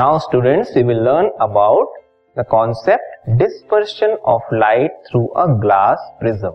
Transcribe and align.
Now 0.00 0.18
students 0.18 0.76
we 0.76 0.82
will 0.82 0.98
learn 0.98 1.28
about 1.40 1.98
the 2.38 2.44
concept 2.50 3.30
dispersion 3.30 4.10
of 4.24 4.54
light 4.54 4.92
through 5.06 5.26
a 5.26 5.44
glass 5.46 6.16
prism 6.20 6.50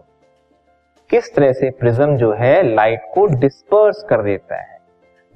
किस 1.09 1.35
तरह 1.35 1.51
से 1.53 1.69
prism 1.69 2.15
जो 2.17 2.31
है 2.33 2.75
light 2.75 3.01
को 3.13 3.25
डिस्पर्स 3.25 4.03
कर 4.09 4.23
देता 4.23 4.55
है? 4.55 4.77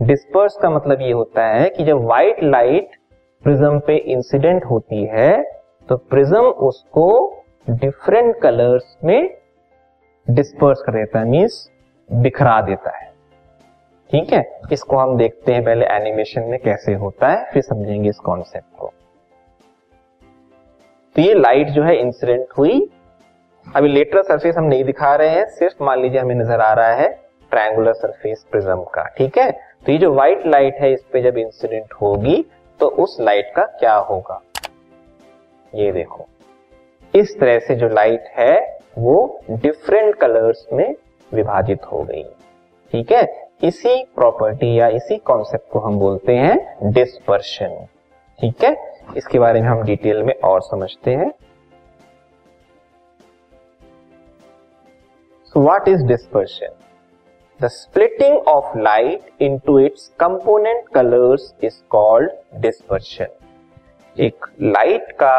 डिस्पर्स 0.02 0.58
का 0.58 0.70
मतलब 0.70 1.02
ये 1.02 1.12
होता 1.12 1.45
है 1.48 1.70
कि 1.70 1.84
जब 1.84 1.98
व्हाइट 1.98 2.44
लाइट 2.44 2.95
प्रिज्म 3.44 3.80
पे 3.80 3.98
इंसिडेंट 3.98 4.66
होती 4.66 5.05
है 5.05 5.44
तो 5.89 5.98
प्रिज्म 5.98 6.41
उसको 6.70 7.07
डिफरेंट 7.70 8.41
कलर्स 8.41 8.98
में 9.04 9.30
डिस्पर्स 10.30 10.82
कर 10.82 10.91
देता 10.91 11.20
है 11.20 11.26
मीन्स 11.26 11.70
बिखरा 12.12 12.62
देता 12.62 12.98
है। 12.98 13.09
ठीक 14.09 14.31
है? 14.34 14.44
इसको 14.72 14.98
हम 14.98 15.18
देखते 15.18 15.54
हैं 15.54 15.63
पहले 15.63 15.86
एनिमेशन 15.86 16.41
में 16.41 16.59
कैसे 16.59 16.94
होता 16.94 17.27
है, 17.27 17.44
फिर 17.52 17.62
समझेंगे 17.62 18.09
इस 18.09 18.20
कॉन्सेप्ट 18.20 18.77
को। 18.77 18.91
तो 21.16 21.22
ये 21.22 21.34
लाइट 21.34 21.68
जो 21.68 21.84
है 21.84 21.95
इंसिडेंट 21.98 22.48
हुई। 22.58 22.80
अभी 23.68 23.88
लेटर 23.88 24.22
सरफेस 24.23 24.55
हम 24.58 24.63
नहीं 24.63 24.84
दिखा 24.84 25.16
रहे 25.16 25.30
हैं, 25.30 25.45
सिर्फ़ 25.48 25.84
मान 25.84 26.02
लीजिए 26.02 26.20
हमें 26.20 26.35
नज़र 26.35 26.62
आ 26.62 26.72
रहा 26.73 26.94
है 26.94 27.09
ट्रायंगुलर 27.52 27.94
सरफेस 27.94 28.45
प्रिज्म 28.52 28.84
का, 28.85 29.04
ठीक 29.08 29.38
है? 29.38 29.52
तो 29.85 29.91
ये 29.91 29.98
जो 29.98 30.13
व्हाइट 30.13 30.46
लाइट 30.46 30.76
है, 30.76 30.91
इस 30.94 31.04
पे 31.13 31.21
जब 31.21 31.38
इंसिडेंट 31.38 31.94
होगी 31.94 32.44
तो 32.80 32.88
उस 32.98 33.18
लाइट 33.21 33.52
का 33.55 33.63
क्या 33.80 33.94
होगा? 33.94 34.41
ये 35.73 35.91
देखो। 35.91 36.27
इस 37.13 37.40
तरह 37.40 37.60
से 37.60 37.76
जो 37.76 37.88
लाइट 37.90 38.26
है, 38.38 38.82
वो 38.98 39.41
डिफरेंट 39.52 40.16
कलर्स 40.16 40.66
में 40.73 40.96
विभाजित 41.32 41.85
हो 41.91 42.02
गई, 42.04 42.23
ठीक 42.94 43.12
है? 43.12 43.48
इसी 43.62 44.04
प्रॉपर्टी 44.16 44.74
या 44.79 44.88
इसी 44.88 45.18
कॉन्सेप्ट 45.27 45.71
को 45.71 45.79
हम 45.79 45.98
बोलते 45.99 46.35
हैं 46.35 46.91
डिस्पर्शन 46.93 47.85
ठीक 48.40 48.63
है? 48.63 48.76
इसके 49.18 49.40
बारे 49.40 49.62
में 49.62 49.68
हम 49.68 49.82
डिटेल 49.84 50.21
में 50.24 50.34
और 50.43 50.62
समझते 50.62 51.12
हैं। 51.12 51.29
So 55.46 55.62
what 55.62 55.87
is 55.87 56.05
dispersion 56.07 56.76
the 57.60 57.68
splitting 57.68 58.37
of 58.48 58.77
light 58.77 59.41
into 59.41 59.77
its 59.80 60.07
component 60.20 60.87
colours 60.90 61.54
is 61.63 61.82
called 61.90 62.32
dispersion 62.62 63.27
एक 64.16 64.46
लाइट 64.62 65.12
का 65.19 65.38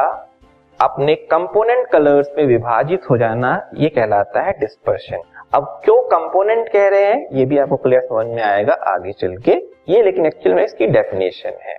अपने 0.81 1.15
कंपोनेंट 1.31 1.87
कलर्स 1.87 2.29
में 2.37 2.45
विभाजित 2.47 3.11
हो 3.11 3.17
जाना, 3.19 3.71
ये 3.75 3.89
कहलाता 3.89 4.43
है 4.43 4.53
डिस्पर्शन 4.61 5.23
अब 5.55 5.81
क्यों 5.85 6.03
कंपोनेंट 6.03 6.69
कह 6.69 6.89
रहे 6.89 7.05
हैं? 7.05 7.27
ये 7.33 7.45
भी 7.45 7.59
आपको 7.59 7.77
क्लियर 7.77 8.03
समझ 8.03 8.27
में 8.27 8.43
आएगा 8.43 8.73
आगे 8.73 9.13
चल 9.13 9.37
के। 9.37 9.53
ये 9.89 10.03
लेकिन 10.03 10.27
एक्चुअल 10.27 10.55
में 10.57 10.65
इसकी 10.65 10.87
डेफिनेशन 10.87 11.59
है। 11.63 11.75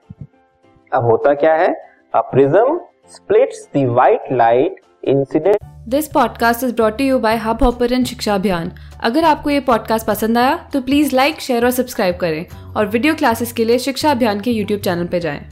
अब 0.94 1.04
होता 1.04 1.34
क्या 1.34 1.54
है? 1.54 1.70
A 2.16 2.22
prism 2.22 2.80
splits 3.08 3.70
the 3.76 3.86
white 3.86 4.32
light 4.32 4.82
incident 5.04 5.58
this 5.88 6.08
podcast 6.08 6.64
is 6.64 6.76
brought 6.76 7.02
you 7.02 7.20
by 7.20 7.36
Hubhopper 7.64 8.04
शिक्षा 8.04 8.36
अभियान 8.36 8.72
अगर 9.04 9.24
आपको 9.24 9.50
ये 9.50 9.60
पॉडकास्ट 9.60 10.08
पसंद 10.08 10.38
आया 10.38 10.70
तो 10.74 10.82
प्लीज़ 10.82 11.16
लाइक 11.16 11.40
शेयर 11.40 11.66
और 11.66 11.72
सब्सक्राइब 11.72 12.18
करें। 12.18 12.46
और 12.78 12.86
वीडियो 12.86 13.16
क्लासेस 13.16 13.54
के 13.54 13.66
लिए 13.66 13.80
शिक्षा 13.80 14.12
अभियान 14.12 14.42
के 14.42 14.52
यूट्यूब 14.52 14.82
चैनल 14.82 15.08
पर 15.08 15.20
जाएँ। 15.20 15.50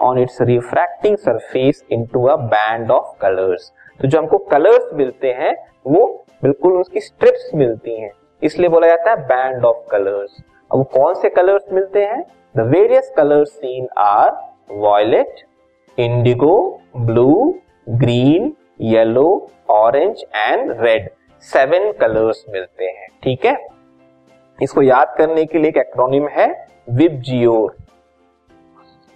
on 0.00 0.18
its 0.18 0.36
refracting 0.48 1.16
surface 1.22 1.78
into 1.94 2.20
a 2.28 2.36
band 2.52 2.90
of 2.90 3.06
colors. 3.22 3.64
तो 4.00 4.08
जो 4.08 4.18
हमको 4.18 4.38
कलर्स 4.50 4.92
मिलते 4.94 5.32
हैं 5.32 5.54
वो 5.86 6.06
बिल्कुल 6.42 6.72
उसकी 6.72 7.00
स्ट्रिप्स 7.00 7.50
मिलती 7.54 8.00
हैं। 8.00 8.10
इसलिए 8.42 8.68
बोला 8.68 8.86
जाता 8.86 9.10
है 9.10 9.16
बैंड 9.26 9.64
ऑफ़ 9.64 9.88
कलर्स 9.90 10.36
अब 10.70 10.84
कौन 10.94 11.14
से 11.14 11.28
कलर्स 11.28 11.72
मिलते 11.72 12.04
हैं? 12.04 12.22
The 12.54 12.60
various 12.66 13.12
colours 13.16 13.48
seen 13.50 13.88
are 13.98 14.30
violet 14.70 15.44
indigo 15.98 16.80
blue 16.96 17.54
green 17.88 18.52
yellow 18.80 19.48
orange 19.70 20.24
and 20.36 20.70
red 20.80 21.08
seven 21.44 21.92
colours 21.92 22.44
मिलते 22.48 22.84
हैं। 22.84 23.08
ठीक 23.22 23.44
है? 23.46 23.56
इसको 24.58 24.82
याद 24.82 25.14
करने 25.18 25.44
के 25.44 25.58
लिए 25.58 25.68
एक 25.68 25.76
एक्रोनिम 25.76 26.28
है 26.28 26.48
VIBGYOR 26.90 27.76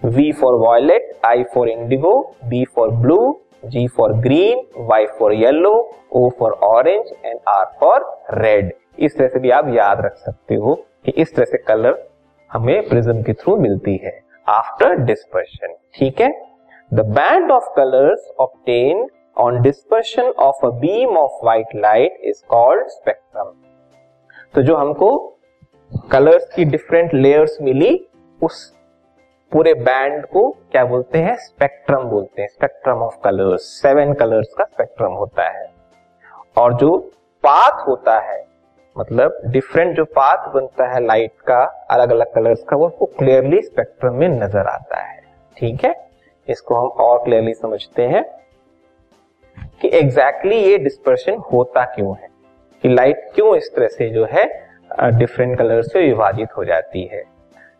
V 0.02 0.30
for 0.32 0.54
violet 0.58 1.16
I 1.26 1.42
for 1.54 1.68
indigo 1.68 2.12
B 2.44 2.64
for 2.76 2.88
blue, 3.02 3.34
G 3.62 3.86
for 3.86 4.12
green, 4.20 4.66
Y 4.76 5.06
for 5.18 5.32
yellow, 5.32 5.88
O 6.10 6.30
for 6.30 6.54
orange 6.54 7.08
and 7.24 7.38
R 7.46 7.66
for 7.78 7.98
red. 8.36 8.72
इस 8.98 9.16
तरह 9.18 9.28
से 9.28 9.38
भी 9.40 9.50
आप 9.50 9.68
याद 9.74 10.00
रख 10.00 10.16
सकते 10.16 10.54
हो 10.54 10.74
कि 11.04 11.12
इस 11.22 11.34
तरह 11.34 11.44
से 11.44 11.58
कलर 11.58 11.96
हमें 12.50 12.88
प्रिज्म 12.88 13.22
के 13.22 13.32
थ्रू 13.32 13.56
मिलती 13.56 13.96
है 13.96 14.12
आफ्टर 14.48 14.94
डिस्पर्शन 15.04 15.74
ठीक 15.94 16.20
है? 16.20 16.30
The 16.90 17.00
band 17.14 17.50
of 17.52 17.68
colours 17.76 18.28
obtain 18.40 19.06
on 19.36 19.60
dispersion 19.62 20.32
of 20.46 20.66
a 20.66 20.70
beam 20.80 21.16
of 21.18 21.44
white 21.44 21.74
light 21.76 22.20
is 22.24 22.42
called 22.48 22.88
spectrum 22.88 23.52
तो 24.54 24.62
जो 24.62 24.76
हमको 24.76 25.16
कलर्स 26.12 26.52
की 26.54 26.64
डिफरेंट 26.64 27.14
लेयर्स 27.14 27.56
मिली 27.62 27.98
उस 28.40 28.62
पूरे 29.52 29.72
बैंड 29.74 30.24
को 30.26 30.48
क्या 30.72 30.84
बोलते 30.84 31.18
हैं? 31.18 31.34
स्पेक्ट्रम 31.36 32.02
बोलते 32.02 32.42
हैं। 32.42 32.48
Spectrum 32.48 33.02
of 33.02 33.16
colours 33.24 33.62
seven 33.82 34.12
colours 34.14 34.54
का 34.58 34.64
स्पेक्ट्रम 34.64 35.12
होता 35.12 35.48
है। 35.48 35.66
और 36.56 36.74
जो 36.74 36.96
पाथ 37.44 37.86
होता 37.88 38.18
है 38.20 38.40
मतलब 38.96 39.40
डिफरेंट 39.46 39.96
जो 39.96 40.04
पाथ 40.04 40.48
बनता 40.52 40.86
है 40.86 41.04
लाइट 41.06 41.32
का 41.46 41.86
अलग 41.90 42.10
अलग 42.10 42.32
कलर्स 42.34 42.62
का, 42.62 42.76
वो 42.76 42.86
उसको 42.86 43.06
क्लियरली 43.06 43.60
स्पेक्ट्रम 43.62 44.14
में 44.14 44.28
नज़र 44.28 44.66
आता 44.66 45.00
है। 45.00 45.20
ठीक 45.56 45.84
है? 45.84 45.94
इसको 46.48 46.74
हम 46.74 46.88
और 46.88 47.24
क्लियरली 47.24 47.54
समझते 47.54 48.02
हैं 48.02 48.24
कि 49.80 49.88
एग्जैक्टली 49.88 50.54
exactly 50.54 50.70
ये 50.70 50.78
डिस्पर्शन 50.78 51.36
होता 51.52 51.84
क्यों 51.84 52.14
है? 52.22 52.28
कि 52.82 52.88
लाइट 52.88 53.30
क्यों 53.34 53.56
इस 53.56 53.74
तरह 53.76 53.88
से 53.88 54.08
जो 54.08 54.26
है 54.30 54.44
डिफरेंट 55.18 55.58
कलर 55.58 55.82
से 55.82 56.00
विभाजित 56.00 56.56
हो 56.56 56.64
जाती 56.64 57.04
है? 57.04 57.31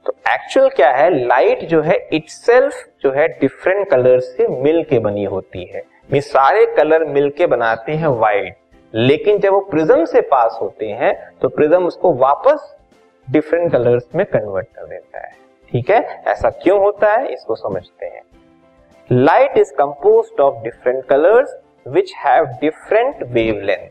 तो 0.07 0.15
एक्चुअल 0.29 0.69
क्या 0.69 0.91
है? 0.91 1.11
लाइट 1.27 1.65
जो 1.65 1.81
है 1.83 1.97
इटसेल्फ 2.13 2.85
जो 3.03 3.11
है 3.13 3.27
डिफरेंट 3.31 3.89
कलर 3.91 4.21
से 4.21 4.47
मिल 4.49 4.83
के 4.85 4.99
बनी 4.99 5.25
होती 5.25 5.65
है। 5.65 5.83
ये 6.11 6.21
सारे 6.21 6.65
कलर 6.77 7.05
मिल 7.05 7.31
के 7.31 7.47
बनाते 7.47 7.93
हैं 7.93 8.09
व्हाइट 8.09 8.57
लेकिन 8.95 9.39
जब 9.39 9.53
वो 9.53 9.61
प्रिज्म 9.61 10.05
से 10.05 10.21
पास 10.21 10.59
होते 10.61 10.87
हैं 10.87 11.13
तो 11.43 11.49
प्रिज्म 11.49 11.87
उसको 11.87 12.13
वापस 12.15 12.75
डिफरेंट 13.29 13.71
कलर्स 13.73 14.09
में 14.15 14.25
कन्वर्ट 14.27 14.67
कर 14.67 14.87
देता 14.87 15.19
है। 15.19 15.33
ठीक 15.73 15.91
है? 15.91 16.23
ऐसा 16.27 16.51
क्यों 16.53 16.79
होता 16.81 17.13
है? 17.13 17.33
इसको 17.33 17.55
समझते 17.55 18.07
हैं। 18.07 18.23
Light 19.11 19.59
is 19.59 19.73
compose 19.75 20.41
of 20.41 20.63
different 20.65 21.05
colours 21.05 21.57
which 21.89 22.13
have 22.17 22.45
different 22.61 23.23
wavelength 23.23 23.89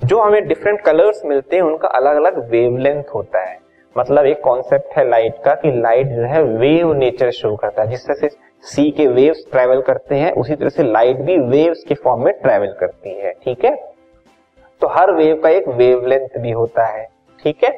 जो 0.00 0.20
हमें 0.20 0.46
डिफरेंट 0.48 0.80
कलर्स 0.80 1.24
मिलते 1.24 1.56
हैं, 1.56 1.62
उनका 1.62 1.88
अलग 1.88 2.16
अलग 2.16 2.38
वेवलेंथ 2.50 3.04
होता 3.14 3.44
है। 3.44 3.58
मतलब 3.98 4.26
एक 4.26 4.40
कॉन्सेप्ट 4.40 4.98
है 4.98 5.08
लाइट 5.08 5.34
का 5.44 5.54
कि 5.54 5.70
लाइट 5.80 6.06
जो 6.06 6.22
है 6.22 6.42
वेव 6.42 6.92
नेचर 6.92 7.30
शो 7.30 7.56
करता 7.56 7.82
है। 7.82 7.88
जिस 7.88 8.06
तरह 8.06 8.14
से 8.14 8.28
सी 8.62 8.90
के 8.90 9.06
वेव्स 9.06 9.44
ट्रेवल 9.52 9.80
करते 9.82 10.14
हैं, 10.14 10.32
उसी 10.32 10.54
तरह 10.54 10.68
से 10.68 10.82
लाइट 10.82 11.16
भी 11.16 11.38
वेव्स 11.38 11.84
के 11.88 11.94
फॉर्म 11.94 12.24
में 12.24 12.32
ट्रेवल 12.34 12.74
करती 12.80 13.10
है, 13.10 13.32
ठीक 13.44 13.64
है? 13.64 13.74
तो 14.80 14.86
हर 14.86 15.12
वेव 15.12 15.40
का 15.42 15.48
एक 15.48 15.68
वेवलेंथ 15.68 16.38
भी 16.38 16.50
होता 16.50 16.86
है, 16.86 17.08
ठीक 17.44 17.64
है? 17.64 17.70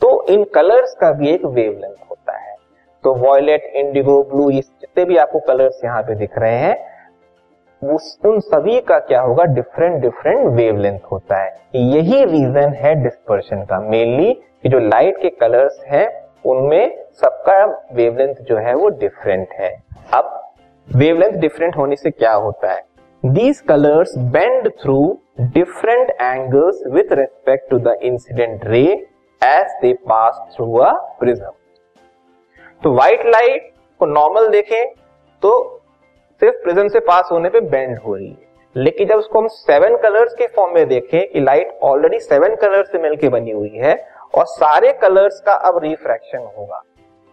तो 0.00 0.26
इन 0.28 0.44
कलर्स 0.44 0.94
का 0.94 1.12
भी 1.12 1.30
एक 1.30 1.44
वेवलेंथ 1.44 1.94
होता 2.10 2.38
है। 2.38 2.56
तो 3.04 3.14
वॉयलेट 3.14 3.64
इंडिगो 3.64 4.22
ब्लू 4.22 4.50
ये 4.50 4.60
जितने 4.60 5.04
भी 5.04 5.16
आपको 5.16 5.38
कलर्स 5.38 5.80
यहाँ 5.84 6.02
पे 6.02 6.14
दिख 6.14 6.38
रहे 6.38 6.56
हैं 6.56 6.95
उन 7.82 8.38
सभी 8.40 8.80
का 8.80 8.98
क्या 8.98 9.20
होगा? 9.20 9.44
डिफरेंट 9.44 10.00
डिफरेंट 10.02 10.46
वेवलेंथ 10.46 11.00
होता 11.12 11.36
है। 11.36 11.50
यही 11.74 12.24
रीजन 12.24 12.72
है 12.74 12.94
डिस्पर्शन 13.02 13.62
का। 13.62 13.80
मेनली 13.80 14.32
कि 14.32 14.68
जो 14.68 14.78
लाइट 14.78 15.20
के 15.22 15.30
कलर्स 15.30 15.84
हैं, 15.86 16.08
उनमें 16.44 17.04
सबका 17.12 17.64
वेवलेंथ 17.92 18.34
जो 18.42 18.56
है 18.56 18.74
वो 18.74 18.88
डिफरेंट 18.88 19.48
है। 19.52 19.70
अब 20.14 20.32
वेवलेंथ 20.88 21.32
डिफरेंट 21.32 21.76
होने 21.76 21.96
से 21.96 22.10
क्या 22.10 22.32
होता 22.32 22.72
है? 22.72 22.82
These 23.22 23.60
colours 23.60 24.16
bend 24.18 24.68
through 24.82 25.18
different 25.40 26.10
angles 26.10 26.82
with 26.86 27.12
respect 27.12 27.70
to 27.70 27.78
the 27.78 27.96
incident 28.02 28.64
ray 28.64 28.82
as 29.42 29.78
they 29.82 29.92
pass 30.08 30.40
through 30.56 30.76
a 30.76 30.92
prism 31.20 31.50
तो 32.82 32.92
व्हाइट 32.94 33.26
लाइट 33.26 33.70
को 34.00 34.06
नॉर्मल 34.06 34.48
देखें 34.48 34.84
तो 35.42 35.52
सिर्फ़ 36.42 36.56
प्रिज्म 36.64 36.88
से 36.88 37.00
पास 37.02 37.28
होने 37.32 37.48
पे 37.48 37.60
बेंड 37.60 37.98
हो 37.98 38.14
रही 38.14 38.28
है। 38.28 38.44
लेकिन 38.76 39.08
जब 39.08 39.18
उसको 39.18 39.40
हम 39.40 39.46
सेवन 39.48 39.96
कलर्स 39.96 40.34
के 40.34 40.46
फॉर्म 40.46 40.74
में 40.74 40.86
देखें 40.88 41.26
कि 41.28 41.40
लाइट 41.40 41.78
ऑलरेडी 41.82 42.18
सेवन 42.20 42.54
कलर 42.56 42.84
से 42.84 42.98
मिलकर 42.98 43.28
बनी 43.28 43.50
हुई 43.50 43.70
है 43.74 43.94
और 44.34 44.44
सारे 44.46 44.92
कलर्स 44.92 45.40
का 45.40 45.52
अब 45.68 45.78
रिफ्रैक्शन 45.84 46.48
होगा। 46.58 46.82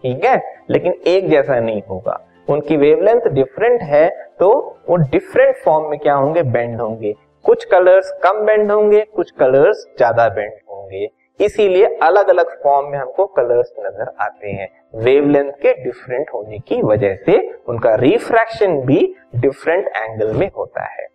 ठीक 0.04 0.24
है? 0.24 0.36
लेकिन 0.70 0.94
एक 1.06 1.28
जैसा 1.30 1.58
नहीं 1.60 1.82
होगा। 1.90 2.20
उनकी 2.48 2.76
वेवलेंथ 2.76 3.28
डिफरेंट 3.30 3.82
है 3.82 4.08
तो 4.40 4.48
वो 4.88 4.96
डिफरेंट 4.96 5.56
फॉर्म 5.56 5.90
में 5.90 5.98
क्या 5.98 6.14
होंगे? 6.14 6.42
बेंड 6.44 6.80
होंगे। 6.80 7.14
कुछ 7.44 7.64
कलर्स 7.64 8.10
कम 8.22 8.44
बेंड 8.46 8.70
होंगे, 8.72 9.00
कुछ 9.06 9.30
कलर्स 9.30 9.84
ज़्यादा 9.96 10.28
बेंड 10.28 10.52
होंगे। 10.70 11.06
इसीलिए 11.40 11.86
अलग 12.02 12.28
अलग 12.28 12.50
फॉर्म 12.62 12.90
में 12.90 12.98
हमको 12.98 13.24
कलर्स 13.36 13.72
नज़र 13.78 14.12
आते 14.20 14.50
हैं। 14.50 14.68
वेवलेंथ 14.96 15.52
के 15.62 15.72
डिफरेंट 15.84 16.30
होने 16.34 16.58
की 16.58 16.80
वजह 16.82 17.14
से 17.16 17.38
उनका 17.68 17.94
रिफ्रैक्शन 17.96 18.80
भी 18.82 19.00
डिफरेंट 19.36 19.88
एंगल 19.96 20.32
में 20.32 20.50
होता 20.56 20.84
है। 20.84 21.06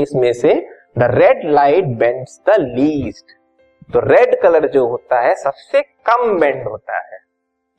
इसमें 0.00 0.32
से 0.34 0.54
the 0.98 1.10
red 1.12 1.44
light 1.46 1.84
bends 1.98 2.40
the 2.48 2.58
least 2.58 3.36
तो 3.92 4.00
रेड 4.02 4.40
कलर 4.40 4.66
जो 4.68 4.86
होता 4.86 5.20
है, 5.20 5.34
सबसे 5.34 5.80
कम 6.06 6.38
बेंड 6.40 6.66
होता 6.68 6.96
है। 6.96 7.18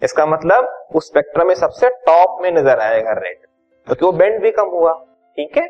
इसका 0.02 0.26
मतलब 0.26 0.68
उस 0.96 1.08
स्पेक्ट्रम 1.08 1.48
में 1.48 1.56
सबसे 1.56 1.90
टॉप 2.06 2.38
में 2.42 2.52
नज़र 2.52 2.80
आएगा 2.82 3.14
रेड 3.16 3.38
तो 3.88 3.96
क्यों 3.96 4.16
बेंड 4.18 4.42
भी 4.42 4.52
कम 4.52 4.68
हुआ? 4.70 4.94
ठीक 5.38 5.58
है? 5.58 5.68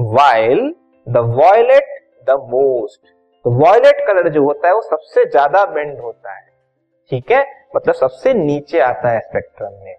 While 0.00 0.74
the 1.06 1.16
violet 1.36 1.98
the 2.26 2.38
most 2.50 3.00
तो 3.44 3.50
वॉयलेट 3.52 4.06
कलर 4.06 4.28
जो 4.28 4.42
होता 4.44 4.68
है 4.68 4.74
वो 4.74 4.82
सबसे 4.82 5.24
ज़्यादा 5.26 5.64
बेंड 5.66 5.98
होता 6.00 6.32
है। 6.32 6.48
ठीक 7.10 7.30
है? 7.32 7.44
मतलब 7.76 7.94
सबसे 7.94 8.34
नीचे 8.34 8.80
आता 8.80 9.10
है 9.10 9.20
स्पेक्ट्रम 9.20 9.72
में। 9.84 9.94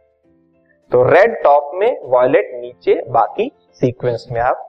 तो 0.92 1.04
रेड 1.04 1.36
टॉप 1.44 1.72
में 1.76 2.00
वॉयलेट 2.04 2.52
नीचे 2.56 3.02
बाकी 3.10 3.52
सीक्वेंस 3.82 4.28
में 4.32 4.40
आप 4.42 4.68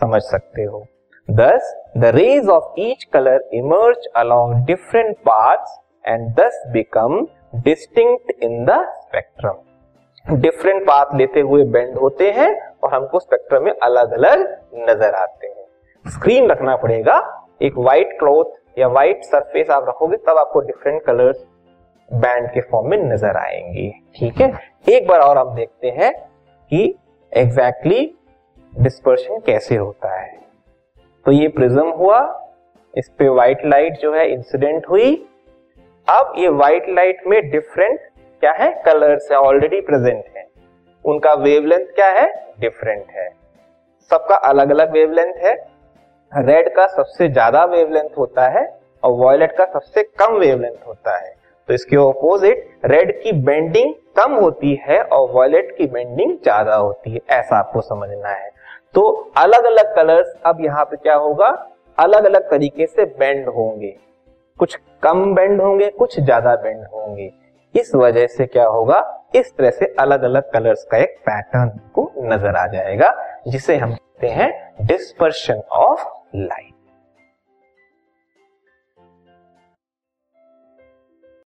समझ 0.00 0.22
सकते 0.22 0.62
हो। 0.62 0.84
Thus 1.28 1.74
the 1.98 2.04
rays 2.14 2.48
of 2.48 2.80
each 2.80 3.04
colour 3.04 3.48
emerge 3.54 4.06
along 4.16 4.64
different 4.66 5.16
paths 5.26 5.78
and 6.04 6.28
thus 6.36 6.62
become 6.72 7.26
distinct 7.56 8.42
in 8.42 8.64
the 8.64 8.78
spectrum 8.94 10.36
different 10.36 10.82
path 10.86 11.14
लेते 11.16 11.40
हुए 11.40 11.64
बेंड 11.66 11.96
होते 11.98 12.30
हैं 12.30 12.50
और 12.84 12.94
हमको 12.94 13.20
स्पेक्ट्रम 13.20 13.64
में 13.64 13.72
अलग 13.72 14.12
अलग 14.12 14.42
नज़र 14.88 15.14
आते 15.14 15.46
हैं। 15.46 16.10
स्क्रीन 16.10 16.50
रखना 16.50 16.76
पड़ेगा। 16.76 17.18
एक 17.62 17.74
व्हाइट 17.78 18.18
क्लॉथ 18.18 18.78
या 18.78 18.88
व्हाइट 18.88 19.24
सरफेस 19.24 19.70
आप 19.70 19.88
रखोगे, 19.88 20.16
तब 20.16 20.36
आपको 20.38 20.60
डिफरेंट 20.60 21.02
कलर्स 21.02 21.46
बैंड 22.12 22.52
के 22.52 22.60
फॉर्म 22.60 22.90
में 22.90 22.98
नज़र 22.98 23.36
आएँगे। 23.36 23.90
ठीक 24.16 24.40
है? 24.40 24.52
एक 24.88 25.06
बार 25.08 25.20
और 25.20 25.38
हम 25.38 25.54
देखते 25.54 25.88
हैं 25.88 26.12
कि 26.70 26.94
एग्जैक्टली 27.36 27.96
exactly 27.96 28.82
डिस्पर्शन 28.82 29.38
कैसे 29.38 29.76
होता 29.76 30.20
है। 30.20 30.38
तो 31.24 31.32
ये 31.32 31.48
प्रिज्म 31.48 31.88
हुआ, 31.88 32.50
इस 32.98 33.08
पे 33.08 33.28
व्हाइट 33.28 33.58
लाइट 33.64 33.92
जो 33.92 34.14
है 34.14 34.32
इंसिडेंट 34.32 34.88
हुई। 34.88 35.28
अब 36.08 36.32
ये 36.36 36.48
व्हाइट 36.48 36.88
लाइट 36.88 37.16
में 37.26 37.50
डिफरेंट 37.50 38.00
क्या 38.40 38.52
है? 38.52 38.82
कलर्स 38.86 39.28
है 39.32 39.38
ऑलरेडी 39.38 39.80
प्रेजेंट 39.80 40.24
है। 40.36 40.46
उनका 41.04 41.34
वेवलेंथ 41.34 41.86
क्या 41.86 42.06
है? 42.06 42.54
डिफरेंट 42.60 43.06
है। 43.10 43.28
सबका 44.10 44.34
अलग 44.34 44.70
अलग 44.70 44.92
वेवलेंथ 44.92 45.34
है। 45.34 45.73
रेड 46.34 46.68
का 46.76 46.86
सबसे 46.86 47.28
ज़्यादा 47.28 47.64
वेवलेंथ 47.64 48.16
होता 48.18 48.46
है 48.48 48.62
और 49.02 49.12
वॉयलेट 49.14 49.52
का 49.56 49.64
सबसे 49.64 50.02
कम 50.18 50.32
वेवलेंथ 50.34 50.86
होता 50.86 51.16
है। 51.16 51.32
तो 51.68 51.74
इसके 51.74 51.96
ऑपोजिट 51.96 52.80
रेड 52.84 53.12
की 53.22 53.32
बेंडिंग 53.42 53.92
कम 54.16 54.34
होती 54.34 54.74
है 54.82 55.00
और 55.02 55.30
वॉयलेट 55.30 55.74
की 55.76 55.86
बेंडिंग 55.86 56.32
ज़्यादा 56.32 56.74
होती 56.76 57.12
है। 57.12 57.20
ऐसा 57.30 57.56
आपको 57.56 57.80
समझना 57.80 58.28
है। 58.30 58.50
तो 58.94 59.02
अलग 59.36 59.64
अलग 59.64 59.94
कलर्स 59.96 60.34
अब 60.46 60.60
यहाँ 60.60 60.84
पे 60.84 60.96
क्या 60.96 61.14
होगा? 61.16 61.48
अलग 61.98 62.24
अलग 62.24 62.50
तरीके 62.50 62.86
से 62.86 63.04
बेंड 63.04 63.48
होंगे। 63.48 63.94
कुछ 64.60 64.78
कम 65.02 65.34
बेंड 65.34 65.60
होंगे, 65.60 65.88
कुछ 65.90 66.18
ज़्यादा 66.20 66.54
बेंड 66.56 66.84
होंगे। 66.84 67.30
इस 67.74 67.94
वजह 67.94 68.26
से 68.26 68.46
क्या 68.46 68.64
होगा? 68.66 68.98
इस 69.34 69.52
तरह 69.56 69.70
से 69.70 69.94
अलग 70.00 70.22
अलग 70.22 70.50
कलर्स 70.52 70.84
का 70.84 70.98
एक 70.98 71.16
पैटर्न 71.20 71.68
को 71.94 72.10
नज़र 72.24 72.56
आ 72.56 72.66
जाएगा, 72.66 73.14
जिसे 73.48 73.76
हम 73.76 73.92
कहते 73.92 74.28
हैं 74.28 74.52
डिस्पर्शन 74.82 75.62
ऑफ़ 75.72 76.04
लाइट 76.34 76.73